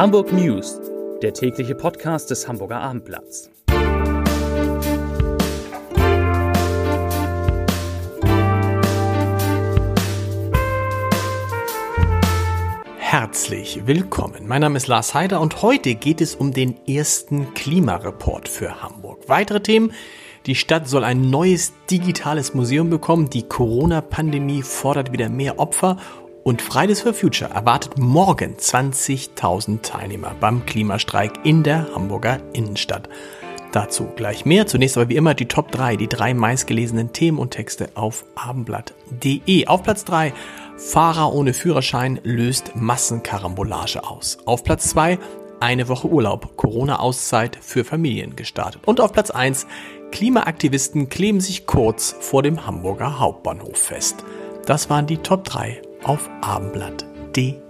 [0.00, 0.80] Hamburg News,
[1.20, 3.50] der tägliche Podcast des Hamburger Abendblatts.
[12.96, 14.48] Herzlich willkommen.
[14.48, 19.24] Mein Name ist Lars Heider und heute geht es um den ersten Klimareport für Hamburg.
[19.26, 19.92] Weitere Themen
[20.46, 23.28] die Stadt soll ein neues digitales Museum bekommen.
[23.28, 25.98] Die Corona-Pandemie fordert wieder mehr Opfer.
[26.42, 33.08] Und Fridays for Future erwartet morgen 20.000 Teilnehmer beim Klimastreik in der Hamburger Innenstadt.
[33.72, 34.66] Dazu gleich mehr.
[34.66, 39.66] Zunächst aber wie immer die Top 3, die drei meistgelesenen Themen und Texte auf abendblatt.de.
[39.66, 40.32] Auf Platz 3
[40.76, 44.38] Fahrer ohne Führerschein löst Massenkarambolage aus.
[44.46, 45.18] Auf Platz 2
[45.60, 48.80] eine Woche Urlaub, Corona-Auszeit für Familien gestartet.
[48.86, 49.66] Und auf Platz 1
[50.10, 54.24] Klimaaktivisten kleben sich kurz vor dem Hamburger Hauptbahnhof fest.
[54.64, 57.60] Das waren die Top 3 auf abendblatt.de.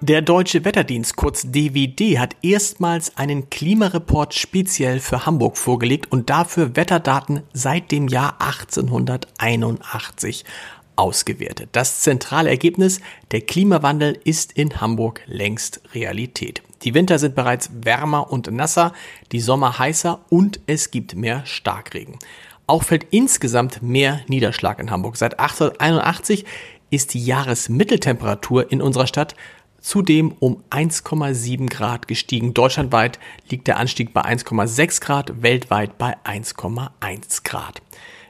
[0.00, 6.74] Der Deutsche Wetterdienst, kurz DWD, hat erstmals einen Klimareport speziell für Hamburg vorgelegt und dafür
[6.74, 10.44] Wetterdaten seit dem Jahr 1881
[10.96, 11.68] ausgewertet.
[11.72, 16.62] Das zentrale Ergebnis, der Klimawandel ist in Hamburg längst Realität.
[16.82, 18.92] Die Winter sind bereits wärmer und nasser,
[19.30, 22.18] die Sommer heißer und es gibt mehr Starkregen.
[22.66, 25.16] Auch fällt insgesamt mehr Niederschlag in Hamburg.
[25.16, 26.44] Seit 1881
[26.90, 29.34] ist die Jahresmitteltemperatur in unserer Stadt
[29.80, 32.54] zudem um 1,7 Grad gestiegen.
[32.54, 33.18] Deutschlandweit
[33.50, 37.82] liegt der Anstieg bei 1,6 Grad, weltweit bei 1,1 Grad.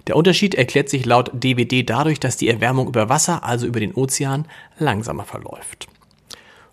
[0.09, 3.95] Der Unterschied erklärt sich laut DWD dadurch, dass die Erwärmung über Wasser, also über den
[3.95, 4.47] Ozean,
[4.79, 5.87] langsamer verläuft.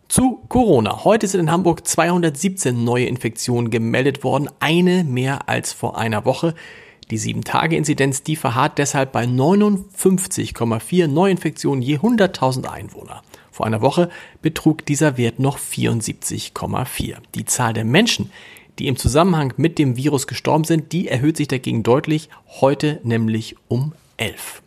[0.08, 1.04] Zu Corona.
[1.04, 6.56] Heute sind in Hamburg 217 neue Infektionen gemeldet worden, eine mehr als vor einer Woche.
[7.12, 13.24] Die 7-Tage-Inzidenz, die verharrt deshalb bei 59,4 Neuinfektionen je 100.000 Einwohner.
[13.52, 14.10] Vor einer Woche
[14.42, 17.18] betrug dieser Wert noch 74,4.
[17.36, 18.32] Die Zahl der Menschen,
[18.78, 22.30] die im Zusammenhang mit dem Virus gestorben sind, die erhöht sich dagegen deutlich,
[22.62, 24.62] heute nämlich um 11.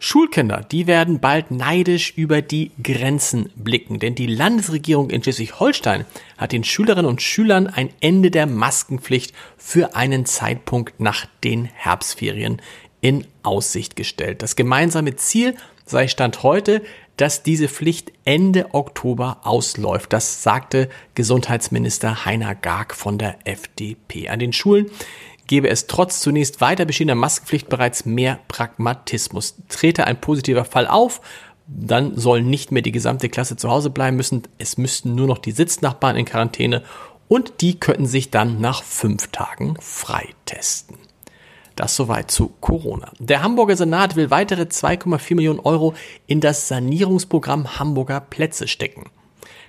[0.00, 6.04] Schulkinder, die werden bald neidisch über die Grenzen blicken, denn die Landesregierung in Schleswig-Holstein
[6.36, 12.62] hat den Schülerinnen und Schülern ein Ende der Maskenpflicht für einen Zeitpunkt nach den Herbstferien
[13.00, 14.42] in Aussicht gestellt.
[14.42, 16.82] Das gemeinsame Ziel sei Stand heute,
[17.16, 20.12] dass diese Pflicht Ende Oktober ausläuft.
[20.12, 24.28] Das sagte Gesundheitsminister Heiner Garg von der FDP.
[24.28, 24.86] An den Schulen
[25.48, 29.56] gebe es trotz zunächst weiter bestehender Maskenpflicht bereits mehr Pragmatismus.
[29.68, 31.20] Trete ein positiver Fall auf,
[31.66, 34.42] dann soll nicht mehr die gesamte Klasse zu Hause bleiben müssen.
[34.58, 36.84] Es müssten nur noch die Sitznachbarn in Quarantäne
[37.26, 40.96] und die könnten sich dann nach fünf Tagen freitesten.
[41.76, 43.12] Das soweit zu Corona.
[43.18, 45.94] Der Hamburger Senat will weitere 2,4 Millionen Euro
[46.26, 49.10] in das Sanierungsprogramm Hamburger Plätze stecken.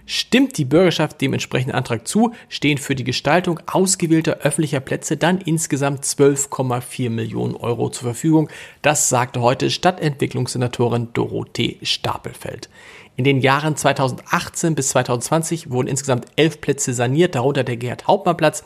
[0.05, 5.39] Stimmt die Bürgerschaft dem entsprechenden Antrag zu, stehen für die Gestaltung ausgewählter öffentlicher Plätze dann
[5.39, 8.49] insgesamt 12,4 Millionen Euro zur Verfügung.
[8.81, 12.69] Das sagte heute Stadtentwicklungssenatorin Dorothee Stapelfeld.
[13.15, 18.63] In den Jahren 2018 bis 2020 wurden insgesamt elf Plätze saniert, darunter der Gerhard-Hauptmann-Platz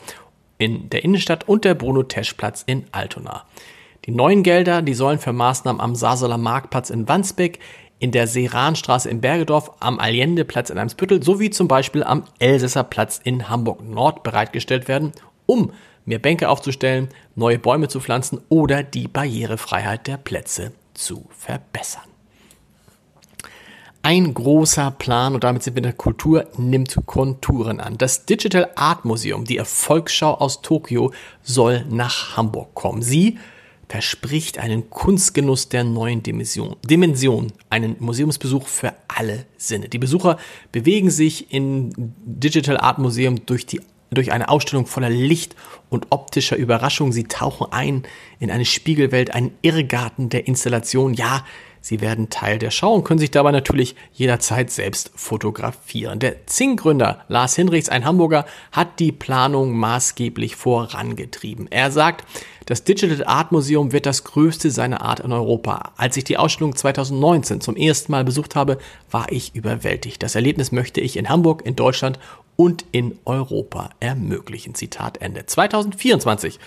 [0.58, 3.44] in der Innenstadt und der Bruno-Tesch-Platz in Altona.
[4.06, 7.58] Die neuen Gelder, die sollen für Maßnahmen am Sasoler Marktplatz in Wandsbek,
[8.04, 13.18] in der Seranstraße in Bergedorf, am Allendeplatz in Eimsbüttel sowie zum Beispiel am Elsässer Platz
[13.24, 15.12] in Hamburg Nord bereitgestellt werden,
[15.46, 15.72] um
[16.04, 22.02] mehr Bänke aufzustellen, neue Bäume zu pflanzen oder die Barrierefreiheit der Plätze zu verbessern.
[24.02, 27.96] Ein großer Plan, und damit sind wir in der Kultur, nimmt Konturen an.
[27.96, 33.00] Das Digital Art Museum, die Erfolgsschau aus Tokio, soll nach Hamburg kommen.
[33.00, 33.38] Sie
[33.88, 39.88] verspricht einen Kunstgenuss der neuen Dimension, Dimension, einen Museumsbesuch für alle Sinne.
[39.88, 40.38] Die Besucher
[40.72, 43.80] bewegen sich im Digital Art Museum durch die
[44.10, 45.56] durch eine Ausstellung voller Licht
[45.90, 47.12] und optischer Überraschung.
[47.12, 48.04] Sie tauchen ein
[48.38, 51.14] in eine Spiegelwelt, einen Irrgarten der Installation.
[51.14, 51.44] Ja,
[51.84, 56.18] Sie werden Teil der Schau und können sich dabei natürlich jederzeit selbst fotografieren.
[56.18, 61.70] Der Zing-Gründer Lars Hinrichs, ein Hamburger, hat die Planung maßgeblich vorangetrieben.
[61.70, 62.24] Er sagt,
[62.64, 65.92] das Digital Art Museum wird das größte seiner Art in Europa.
[65.98, 68.78] Als ich die Ausstellung 2019 zum ersten Mal besucht habe,
[69.10, 70.22] war ich überwältigt.
[70.22, 72.18] Das Erlebnis möchte ich in Hamburg, in Deutschland
[72.56, 74.74] und in Europa ermöglichen.
[74.74, 75.44] Zitat Ende.
[75.44, 76.58] 2024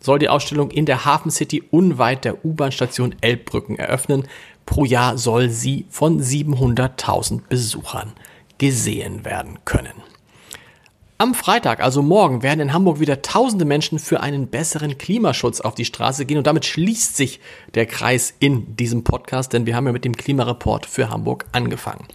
[0.00, 4.28] soll die Ausstellung in der Hafen City unweit der U-Bahn-Station Elbbrücken eröffnen.
[4.70, 8.12] Pro Jahr soll sie von 700.000 Besuchern
[8.58, 9.94] gesehen werden können.
[11.18, 15.74] Am Freitag, also morgen, werden in Hamburg wieder tausende Menschen für einen besseren Klimaschutz auf
[15.74, 17.40] die Straße gehen und damit schließt sich
[17.74, 22.06] der Kreis in diesem Podcast, denn wir haben ja mit dem Klimareport für Hamburg angefangen.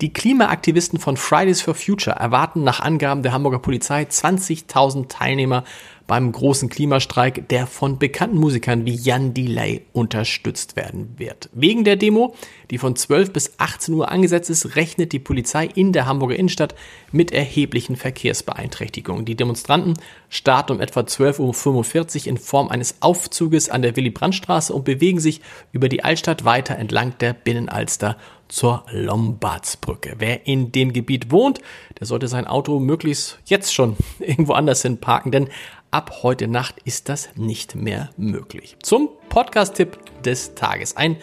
[0.00, 5.64] Die Klimaaktivisten von Fridays for Future erwarten nach Angaben der Hamburger Polizei 20.000 Teilnehmer
[6.06, 11.50] beim großen Klimastreik, der von bekannten Musikern wie Jan Delay unterstützt werden wird.
[11.52, 12.34] Wegen der Demo,
[12.70, 16.76] die von 12 bis 18 Uhr angesetzt ist, rechnet die Polizei in der Hamburger Innenstadt
[17.10, 19.24] mit erheblichen Verkehrsbeeinträchtigungen.
[19.24, 19.94] Die Demonstranten
[20.28, 25.40] starten um etwa 12.45 Uhr in Form eines Aufzuges an der Willy-Brandt-Straße und bewegen sich
[25.72, 28.16] über die Altstadt weiter entlang der Binnenalster
[28.48, 30.16] zur Lombardsbrücke.
[30.18, 31.60] Wer in dem Gebiet wohnt,
[31.98, 35.48] der sollte sein Auto möglichst jetzt schon irgendwo anders hin parken, denn
[35.90, 38.76] ab heute Nacht ist das nicht mehr möglich.
[38.82, 40.96] Zum Podcast-Tipp des Tages.
[40.96, 41.16] Ein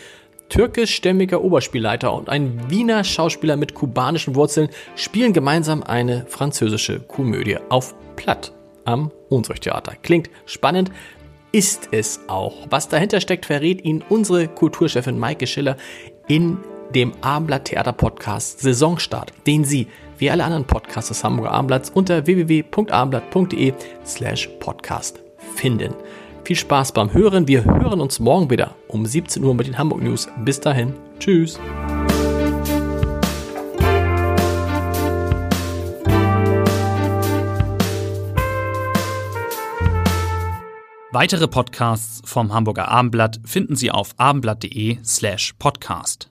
[0.50, 7.96] türkischstämmiger Oberspielleiter und ein Wiener Schauspieler mit kubanischen Wurzeln spielen gemeinsam eine französische Komödie auf
[8.16, 8.54] Platt
[8.86, 9.96] am Unzuchttheater.
[10.02, 10.92] Klingt spannend,
[11.52, 12.68] ist es auch.
[12.70, 15.78] Was dahinter steckt, verrät Ihnen unsere Kulturchefin Maike Schiller
[16.28, 16.58] in
[16.94, 19.88] dem Abendblatt Theater Podcast Saisonstart, den Sie
[20.18, 23.74] wie alle anderen Podcasts des Hamburger Abendblatts unter www.abendblatt.de
[24.06, 25.20] slash podcast
[25.56, 25.94] finden.
[26.44, 27.48] Viel Spaß beim Hören.
[27.48, 30.28] Wir hören uns morgen wieder um 17 Uhr mit den Hamburg News.
[30.44, 30.94] Bis dahin.
[31.20, 31.60] Tschüss.
[41.12, 46.30] Weitere Podcasts vom Hamburger Abendblatt finden Sie auf abendblatt.de slash podcast.